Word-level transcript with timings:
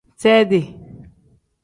Seedi. 0.17 0.79